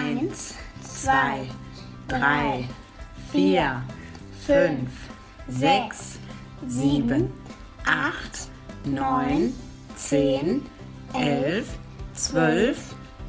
[0.00, 1.46] Eins, zwei,
[2.08, 2.68] drei,
[3.30, 3.82] vier,
[4.46, 4.90] fünf,
[5.48, 6.18] sechs,
[6.66, 7.32] sieben,
[7.84, 8.48] acht,
[8.84, 9.52] neun,
[9.96, 10.62] zehn,
[11.12, 11.66] elf,
[12.14, 12.78] zwölf,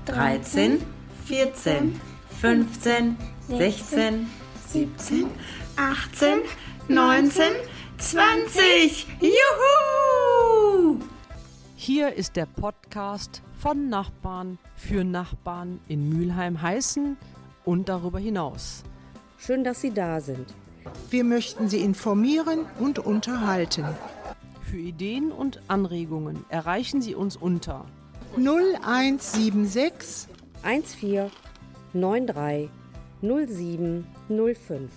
[0.06, 0.82] dreizehn,
[1.26, 2.00] vierzehn,
[2.40, 3.18] fünfzehn,
[3.50, 4.30] sechzehn,
[4.68, 5.30] siebzehn,
[5.76, 6.40] achtzehn,
[6.88, 7.54] neunzehn,
[7.98, 9.08] zwanzig.
[9.20, 9.91] Juhu!
[11.84, 17.18] Hier ist der Podcast von Nachbarn für Nachbarn in Mülheim-Heißen
[17.66, 18.84] und darüber hinaus.
[19.40, 20.46] Schön, dass Sie da sind.
[21.10, 23.88] Wir möchten Sie informieren und unterhalten.
[24.62, 27.88] Für Ideen und Anregungen erreichen Sie uns unter
[28.38, 30.28] 0176
[30.62, 31.32] 14
[31.94, 32.70] 93
[33.24, 34.06] 07
[34.38, 34.92] 05.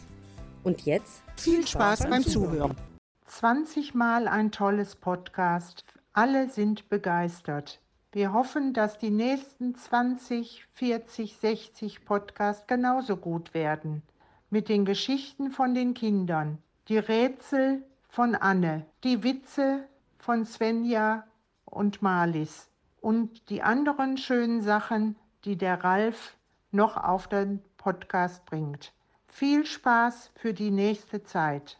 [0.64, 2.76] Und jetzt viel Spaß beim Zuhören.
[3.24, 5.82] 20 Mal ein tolles Podcast.
[6.16, 7.80] Alle sind begeistert.
[8.12, 14.00] Wir hoffen, dass die nächsten 20, 40, 60 Podcasts genauso gut werden.
[14.48, 21.24] Mit den Geschichten von den Kindern, die Rätsel von Anne, die Witze von Svenja
[21.64, 26.36] und Marlis und die anderen schönen Sachen, die der Ralf
[26.70, 28.92] noch auf den Podcast bringt.
[29.26, 31.76] Viel Spaß für die nächste Zeit.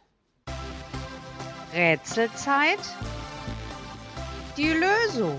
[1.73, 2.81] Rätselzeit?
[4.57, 5.37] Die Lösung.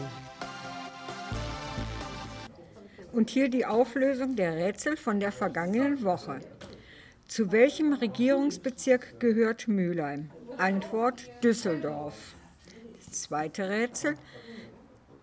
[3.13, 6.41] Und hier die Auflösung der Rätsel von der vergangenen Woche.
[7.25, 10.31] Zu welchem Regierungsbezirk gehört Mülheim?
[10.57, 12.35] Antwort Düsseldorf.
[13.09, 14.15] Zweite Rätsel.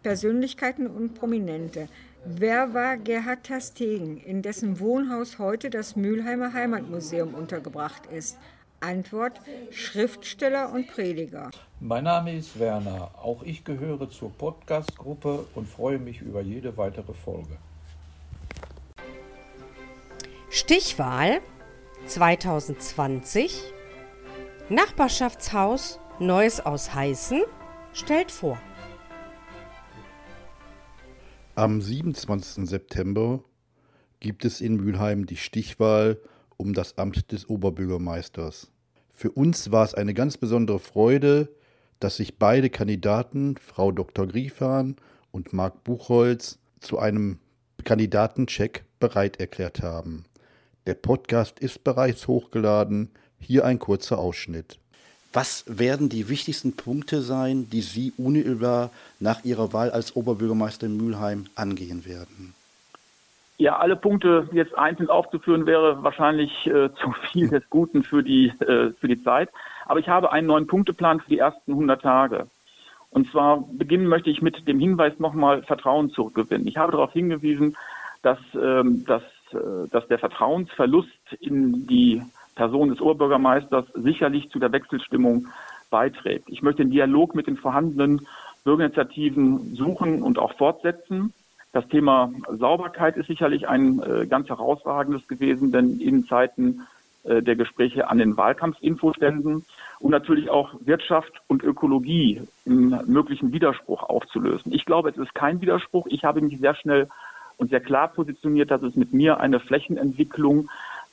[0.03, 1.89] Persönlichkeiten und Prominente.
[2.25, 8.39] Wer war Gerhard Tastegen, in dessen Wohnhaus heute das Mülheimer Heimatmuseum untergebracht ist?
[8.83, 11.51] Antwort Schriftsteller und Prediger.
[11.81, 13.11] Mein Name ist Werner.
[13.23, 17.57] Auch ich gehöre zur Podcast-Gruppe und freue mich über jede weitere Folge.
[20.51, 21.41] Stichwahl
[22.07, 23.73] 2020
[24.69, 27.43] Nachbarschaftshaus Neues aus Heißen
[27.93, 28.59] stellt vor.
[31.55, 32.69] Am 27.
[32.69, 33.41] September
[34.21, 36.19] gibt es in Mülheim die Stichwahl
[36.57, 38.72] um das Amt des Oberbürgermeisters.
[39.23, 41.49] Für uns war es eine ganz besondere Freude,
[42.01, 44.27] dass sich beide Kandidaten, Frau Dr.
[44.27, 44.97] Griefahn
[45.31, 47.39] und Marc Buchholz, zu einem
[47.85, 50.25] Kandidatencheck bereit erklärt haben.
[50.89, 53.13] Der Podcast ist bereits hochgeladen.
[53.39, 54.81] Hier ein kurzer Ausschnitt.
[55.33, 58.91] Was werden die wichtigsten Punkte sein, die Sie unmittelbar
[59.21, 62.55] nach Ihrer Wahl als Oberbürgermeister in Mülheim angehen werden?
[63.59, 68.49] Ja, alle Punkte jetzt einzeln aufzuführen wäre wahrscheinlich äh, zu viel des Guten für die,
[68.61, 69.51] äh, für die Zeit.
[69.87, 72.47] Aber ich habe einen neuen Punkteplan für die ersten 100 Tage.
[73.11, 76.67] Und zwar beginnen möchte ich mit dem Hinweis nochmal Vertrauen zurückgewinnen.
[76.67, 77.77] Ich habe darauf hingewiesen,
[78.23, 79.23] dass, ähm, dass
[79.55, 81.09] äh, dass der Vertrauensverlust
[81.41, 82.23] in die
[82.55, 85.49] Person des Oberbürgermeisters sicherlich zu der Wechselstimmung
[85.91, 86.49] beiträgt.
[86.49, 88.27] Ich möchte den Dialog mit den vorhandenen
[88.65, 91.33] Bürgerinitiativen suchen und auch fortsetzen.
[91.73, 96.83] Das Thema Sauberkeit ist sicherlich ein äh, ganz herausragendes gewesen, denn in Zeiten
[97.25, 99.65] äh, der Gespräche an den Wahlkampfinfoständen
[100.01, 104.73] und natürlich auch Wirtschaft und Ökologie im möglichen Widerspruch aufzulösen.
[104.73, 106.07] Ich glaube, es ist kein Widerspruch.
[106.11, 107.09] Ich habe mich sehr schnell
[107.57, 110.69] und sehr klar positioniert, dass es mit mir eine Flächenentwicklung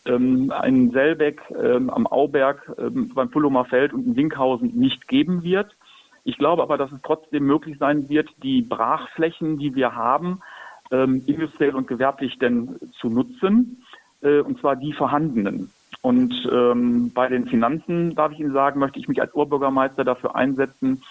[0.06, 5.44] ähm, in Selbeck, ähm, am Auberg, ähm, beim Pullomer Feld und in Winkhausen nicht geben
[5.44, 5.76] wird.
[6.24, 10.42] Ich glaube aber, dass es trotzdem möglich sein wird, die Brachflächen, die wir haben,
[10.92, 13.84] ähm, industriell und gewerblich denn zu nutzen,
[14.22, 15.72] äh, und zwar die vorhandenen.
[16.02, 20.36] Und ähm, bei den Finanzen, darf ich Ihnen sagen, möchte ich mich als Oberbürgermeister dafür
[20.36, 21.04] einsetzen,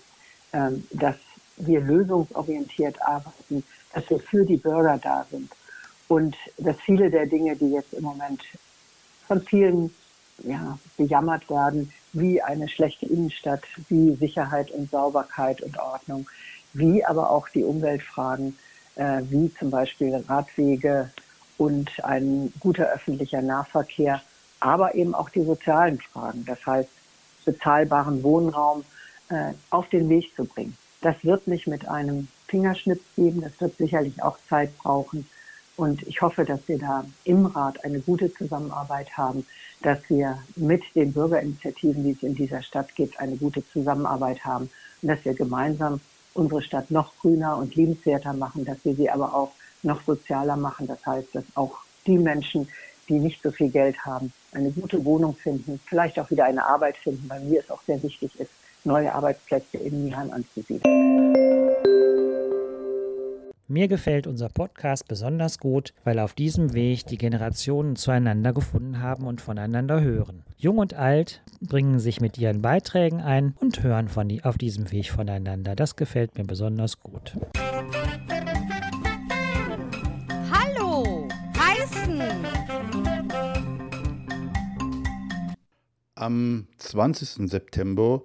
[0.54, 1.18] ähm, dass
[1.57, 3.63] wir lösungsorientiert arbeiten,
[3.94, 5.51] dass wir für die Bürger da sind
[6.07, 8.42] und dass viele der Dinge, die jetzt im Moment
[9.27, 9.94] von vielen
[10.44, 16.27] ja, bejammert werden, wie eine schlechte Innenstadt, wie Sicherheit und Sauberkeit und Ordnung,
[16.74, 18.57] wie aber auch die Umweltfragen,
[18.95, 21.12] äh, wie zum Beispiel Radwege
[21.57, 24.21] und ein guter öffentlicher Nahverkehr,
[24.59, 26.44] aber eben auch die sozialen Fragen.
[26.45, 26.89] Das heißt,
[27.45, 28.83] bezahlbaren Wohnraum
[29.30, 30.75] äh, auf den Weg zu bringen.
[31.01, 35.27] Das wird nicht mit einem Fingerschnips geben, das wird sicherlich auch Zeit brauchen.
[35.75, 39.45] Und ich hoffe, dass wir da im Rat eine gute Zusammenarbeit haben,
[39.81, 44.69] dass wir mit den Bürgerinitiativen, die es in dieser Stadt gibt, eine gute Zusammenarbeit haben
[45.01, 46.00] und dass wir gemeinsam
[46.36, 49.51] unsere Stadt noch grüner und liebenswerter machen, dass wir sie aber auch
[49.81, 50.86] noch sozialer machen.
[50.86, 52.68] Das heißt, dass auch die Menschen,
[53.09, 56.98] die nicht so viel Geld haben, eine gute Wohnung finden, vielleicht auch wieder eine Arbeit
[56.98, 58.51] finden, weil mir es auch sehr wichtig ist,
[58.86, 61.31] neue Arbeitsplätze in Mülheim anzusiedeln.
[63.72, 69.25] Mir gefällt unser Podcast besonders gut, weil auf diesem Weg die Generationen zueinander gefunden haben
[69.25, 70.44] und voneinander hören.
[70.57, 74.92] Jung und alt bringen sich mit ihren Beiträgen ein und hören von die, auf diesem
[74.92, 75.77] Weg voneinander.
[75.77, 77.38] Das gefällt mir besonders gut.
[80.51, 82.22] Hallo, heißen.
[86.16, 87.50] Am 20.
[87.50, 88.22] September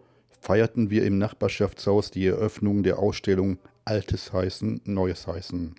[0.47, 5.75] feierten wir im Nachbarschaftshaus die Eröffnung der Ausstellung Altes heißen, Neues heißen.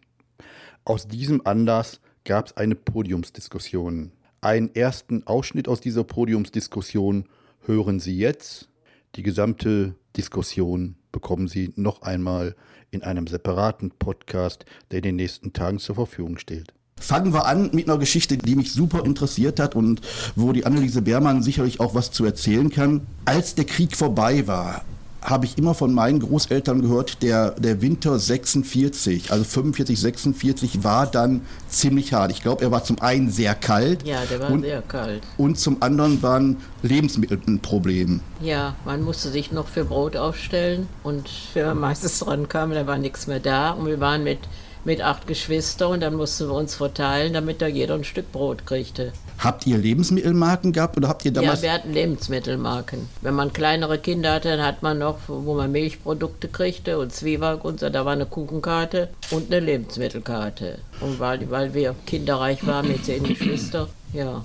[0.83, 4.11] Aus diesem Anlass gab es eine Podiumsdiskussion.
[4.41, 7.29] Einen ersten Ausschnitt aus dieser Podiumsdiskussion
[7.65, 8.67] hören Sie jetzt.
[9.15, 12.53] Die gesamte Diskussion bekommen Sie noch einmal
[12.91, 16.73] in einem separaten Podcast, der in den nächsten Tagen zur Verfügung steht.
[16.99, 20.01] Fangen wir an mit einer Geschichte, die mich super interessiert hat und
[20.35, 23.01] wo die Anneliese Beermann sicherlich auch was zu erzählen kann.
[23.25, 24.81] Als der Krieg vorbei war,
[25.21, 31.05] habe ich immer von meinen Großeltern gehört, der, der Winter 46, also 45, 46 war
[31.05, 32.31] dann ziemlich hart.
[32.31, 34.07] Ich glaube, er war zum einen sehr kalt.
[34.07, 35.23] Ja, der war und, sehr kalt.
[35.37, 38.21] Und zum anderen waren Lebensmittel ein Problem.
[38.41, 42.87] Ja, man musste sich noch für Brot aufstellen und wenn man meistens dran kam, da
[42.87, 44.39] war nichts mehr da und wir waren mit
[44.87, 48.65] mit acht Geschwistern und dann mussten wir uns verteilen, damit da jeder ein Stück Brot
[48.65, 49.11] kriegte.
[49.37, 51.61] Habt ihr Lebensmittelmarken gehabt oder habt ihr damals?
[51.61, 53.09] Ja, wir hatten Lebensmittelmarken.
[53.21, 57.65] Wenn man kleinere Kinder hatte, dann hat man noch, wo man Milchprodukte kriegte und Zwieback
[57.65, 60.79] und so, da war eine Kuchenkarte und eine Lebensmittelkarte.
[61.01, 64.41] Und weil, weil wir kinderreich waren mit zehn Geschwistern, ja.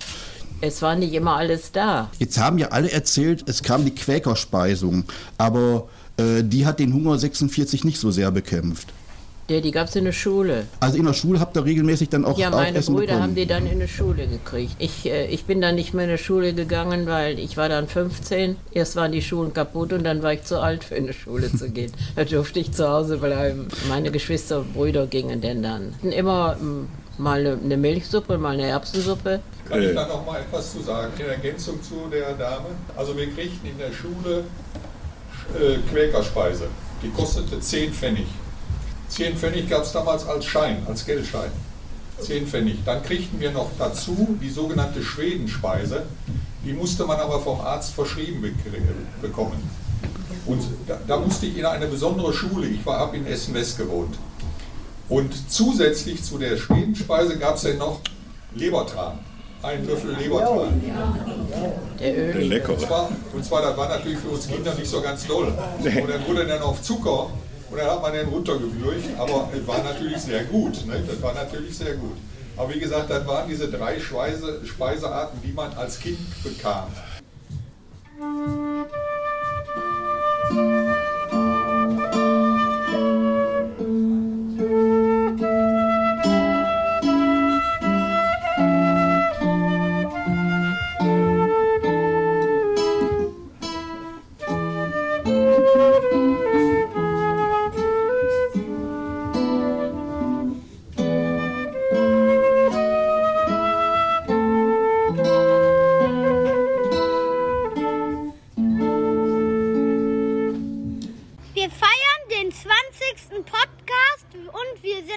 [0.61, 2.11] Es war nicht immer alles da.
[2.19, 5.05] Jetzt haben ja alle erzählt, es kam die Quäkerspeisung,
[5.39, 8.93] aber äh, die hat den Hunger 46 nicht so sehr bekämpft.
[9.51, 10.67] Ja, die gab es in der Schule.
[10.81, 13.47] Also in der Schule habt ihr regelmäßig dann auch Ja, meine auch Brüder haben die
[13.47, 14.77] dann in der Schule gekriegt.
[14.79, 17.89] Ich, äh, ich bin dann nicht mehr in der Schule gegangen, weil ich war dann
[17.89, 18.57] 15.
[18.73, 21.53] Erst waren die Schulen kaputt und dann war ich zu alt für in die Schule
[21.53, 21.93] zu gehen.
[22.17, 23.69] da durfte ich zu Hause bleiben.
[23.89, 25.95] Meine Geschwister, und Brüder gingen denn dann.
[26.03, 26.89] Immer m,
[27.19, 29.41] mal eine, eine Milchsuppe, mal eine Erbsensuppe.
[29.69, 32.67] Kann ich da noch mal etwas zu sagen, in Ergänzung zu der Dame?
[32.97, 34.45] Also wir kriegten in der Schule
[35.61, 36.69] äh, Quäkerspeise.
[37.03, 38.27] Die kostete 10 Pfennig.
[39.13, 41.51] 10 Pfennig gab es damals als Schein, als Geldschein.
[42.21, 42.79] 10 Pfennig.
[42.87, 46.05] Dann kriegten wir noch dazu die sogenannte Schwedenspeise.
[46.65, 48.43] Die musste man aber vom Arzt verschrieben
[49.21, 49.69] bekommen.
[50.47, 54.17] Und da, da musste ich in eine besondere Schule, ich habe in Essen-West gewohnt.
[55.09, 58.01] Und zusätzlich zu der Schwedenspeise gab es ja noch
[58.55, 59.19] Lebertran.
[59.63, 60.83] Ein Löffel Lebertran.
[62.01, 62.33] Der Öl.
[62.33, 62.73] Der lecker.
[62.73, 65.53] Und zwar, und zwar, das war natürlich für uns Kinder nicht so ganz doll.
[65.79, 67.29] Und dann wurde dann auf Zucker
[67.73, 70.87] und dann hat man den runtergewürgt, aber es war natürlich sehr gut.
[70.87, 71.03] Ne?
[71.07, 72.19] Das war natürlich sehr gut.
[72.55, 76.89] Aber wie gesagt, das waren diese drei Speise, Speisearten, die man als Kind bekam.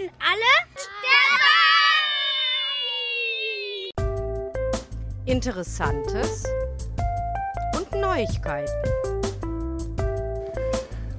[0.06, 0.54] Sind alle
[3.98, 4.12] dabei.
[5.26, 6.44] Interessantes
[7.76, 8.72] und Neuigkeiten.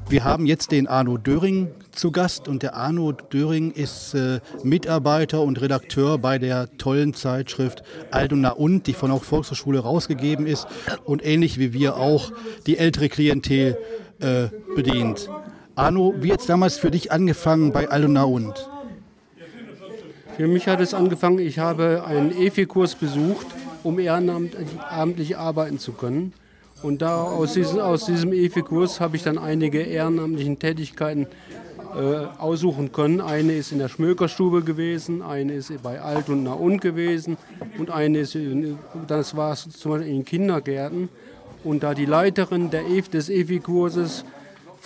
[0.09, 5.41] Wir haben jetzt den Arno Döring zu Gast und der Arno Döring ist äh, Mitarbeiter
[5.41, 10.69] und Redakteur bei der tollen Zeitschrift Aldona und, die von der Volkshochschule rausgegeben ist
[11.05, 12.31] und ähnlich wie wir auch
[12.67, 13.79] die ältere Klientel
[14.21, 15.29] äh, bedient.
[15.75, 18.55] Arno, wie hat es damals für dich angefangen bei Aldona und?
[20.37, 23.47] Für mich hat es angefangen, ich habe einen EFI-Kurs besucht,
[23.83, 26.35] um ehrenamtlich arbeiten zu können.
[26.83, 31.27] Und da aus diesem, aus diesem EFI-Kurs habe ich dann einige ehrenamtlichen Tätigkeiten
[31.97, 33.23] äh, aussuchen können.
[33.23, 37.39] Eine ist in der Schmökerstube gewesen, eine ist bei Alt und und gewesen
[37.79, 41.09] und eine ist, in, das war zum Beispiel in Kindergärten.
[41.65, 44.27] Und da die Leiterin der EF, des EFI-Kurses,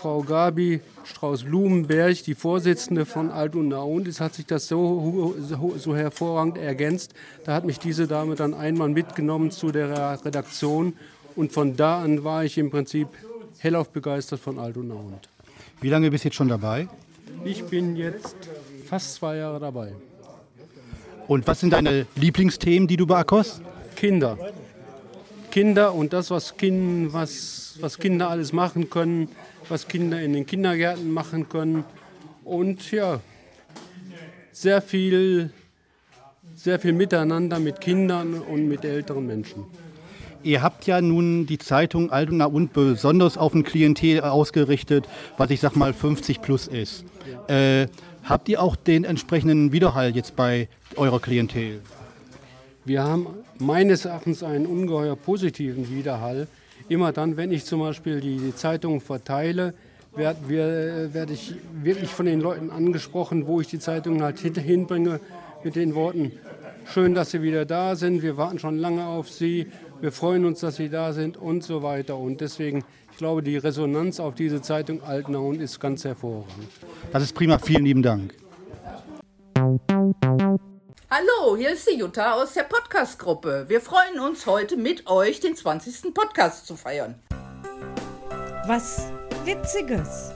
[0.01, 5.75] Frau Gabi Strauß-Blumenberg, die Vorsitzende von Alt und Naund ist, hat sich das so, so,
[5.77, 7.13] so, hervorragend ergänzt.
[7.45, 10.95] Da hat mich diese Dame dann einmal mitgenommen zu der Redaktion
[11.37, 13.09] und von da an war ich im Prinzip
[13.59, 15.29] hellauf begeistert von Alt und Naund.
[15.83, 16.89] Wie lange bist du jetzt schon dabei?
[17.45, 18.37] Ich bin jetzt
[18.87, 19.93] fast zwei Jahre dabei.
[21.29, 23.61] Und was sind deine Lieblingsthemen, die du beackerst?
[23.97, 24.39] Kinder.
[25.51, 29.29] Kinder und das, was, kind, was, was Kinder alles machen können,
[29.69, 31.85] was Kinder in den Kindergärten machen können.
[32.45, 33.21] Und ja,
[34.53, 35.51] sehr viel,
[36.55, 39.65] sehr viel Miteinander mit Kindern und mit älteren Menschen.
[40.43, 45.61] Ihr habt ja nun die Zeitung Altona und besonders auf ein Klientel ausgerichtet, was ich
[45.61, 47.05] sag mal 50 plus ist.
[47.47, 47.89] Äh,
[48.25, 51.81] habt ihr auch den entsprechenden Widerhall jetzt bei eurer Klientel?
[52.85, 53.27] Wir haben
[53.59, 56.49] meines Erachtens einen ungeheuer positiven Widerhall.
[56.89, 59.75] Immer dann, wenn ich zum Beispiel die, die Zeitung verteile,
[60.15, 65.21] werde werd ich wirklich von den Leuten angesprochen, wo ich die Zeitung halt hinbringe
[65.63, 66.33] mit den Worten,
[66.87, 69.67] schön, dass Sie wieder da sind, wir warten schon lange auf Sie,
[70.01, 72.17] wir freuen uns, dass Sie da sind und so weiter.
[72.17, 72.83] Und deswegen,
[73.13, 76.69] ich glaube, die Resonanz auf diese Zeitung Altenhauen ist ganz hervorragend.
[77.13, 78.35] Das ist prima, vielen lieben Dank.
[81.13, 83.65] Hallo, hier ist die Jutta aus der Podcast-Gruppe.
[83.67, 86.15] Wir freuen uns heute mit euch den 20.
[86.15, 87.21] Podcast zu feiern.
[88.69, 89.11] Was
[89.45, 90.31] Witziges.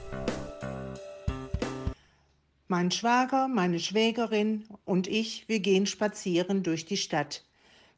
[2.67, 7.45] Mein Schwager, meine Schwägerin und ich, wir gehen spazieren durch die Stadt.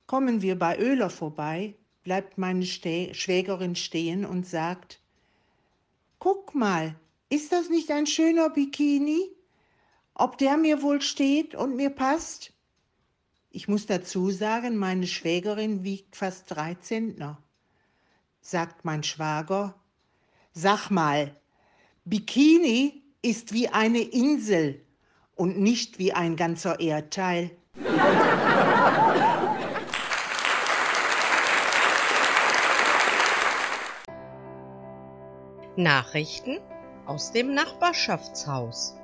[0.06, 5.00] Kommen wir bei Öler vorbei, bleibt meine Ste Schwägerin stehen und sagt,
[6.18, 6.94] Guck mal,
[7.30, 9.30] ist das nicht ein schöner Bikini?
[10.12, 12.52] Ob der mir wohl steht und mir passt?
[13.56, 17.38] Ich muss dazu sagen, meine Schwägerin wiegt fast drei Zentner.
[18.42, 19.74] Sagt mein Schwager,
[20.52, 21.34] sag mal,
[22.04, 24.84] Bikini ist wie eine Insel
[25.36, 27.50] und nicht wie ein ganzer Erdteil.
[35.76, 36.58] Nachrichten
[37.06, 38.98] aus dem Nachbarschaftshaus.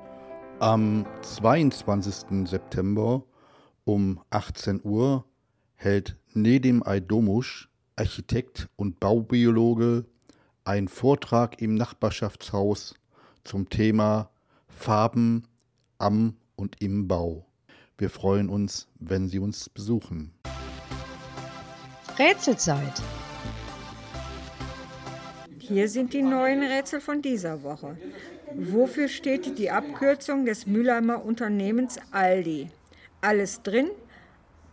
[0.59, 2.47] Am 22.
[2.47, 3.23] September
[3.85, 5.25] um 18 Uhr
[5.75, 10.05] hält Nedim Aydomusch, Architekt und Baubiologe,
[10.63, 12.95] einen Vortrag im Nachbarschaftshaus
[13.43, 14.29] zum Thema
[14.67, 15.47] Farben
[15.97, 17.45] am und im Bau.
[17.97, 20.33] Wir freuen uns, wenn Sie uns besuchen.
[22.17, 23.01] Rätselzeit.
[25.59, 27.97] Hier sind die neuen Rätsel von dieser Woche.
[28.55, 32.69] Wofür steht die Abkürzung des Mülheimer Unternehmens Aldi?
[33.23, 33.89] Alles drin,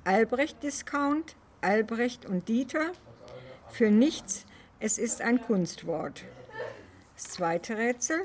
[0.02, 2.90] Albrecht Discount, Albrecht und Dieter.
[3.68, 4.44] Für nichts,
[4.80, 6.24] es ist ein Kunstwort.
[7.14, 8.18] Das zweite Rätsel.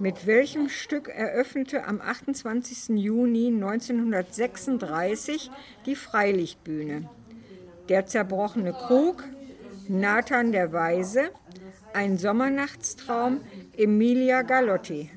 [0.00, 2.98] Mit welchem Stück eröffnete am 28.
[2.98, 5.52] Juni 1936
[5.86, 7.08] die Freilichtbühne?
[7.88, 9.22] Der zerbrochene Krug,
[9.86, 11.30] Nathan der Weise,
[11.92, 13.40] ein Sommernachtstraum,
[13.76, 15.12] Emilia Galotti.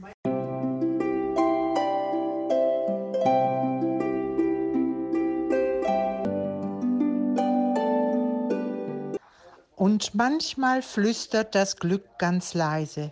[9.89, 13.11] Und manchmal flüstert das Glück ganz leise,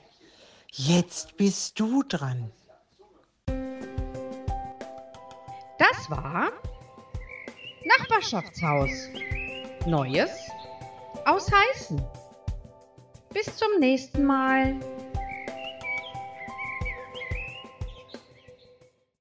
[0.74, 2.52] jetzt bist du dran.
[5.80, 6.52] Das war
[7.84, 8.92] Nachbarschaftshaus.
[9.88, 10.30] Neues
[11.26, 12.00] aus Heißen.
[13.34, 14.80] Bis zum nächsten Mal.